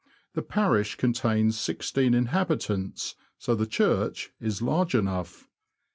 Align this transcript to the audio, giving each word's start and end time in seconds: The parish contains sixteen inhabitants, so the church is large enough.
The 0.33 0.41
parish 0.41 0.95
contains 0.95 1.59
sixteen 1.59 2.15
inhabitants, 2.15 3.13
so 3.37 3.53
the 3.53 3.67
church 3.67 4.31
is 4.39 4.59
large 4.59 4.95
enough. 4.95 5.47